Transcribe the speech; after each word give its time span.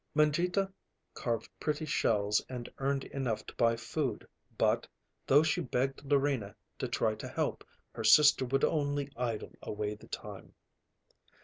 Mangita 0.15 0.73
carved 1.13 1.51
pretty 1.59 1.85
shells 1.85 2.41
and 2.49 2.67
earned 2.79 3.03
enough 3.03 3.45
to 3.45 3.53
buy 3.53 3.75
food, 3.75 4.27
but, 4.57 4.87
though 5.27 5.43
she 5.43 5.61
begged 5.61 5.99
Larina 6.01 6.55
to 6.79 6.87
try 6.87 7.13
to 7.13 7.27
help, 7.27 7.63
her 7.93 8.03
sister 8.03 8.43
would 8.45 8.63
only 8.63 9.11
idle 9.15 9.53
away 9.61 9.93
the 9.93 10.07
time. 10.07 10.55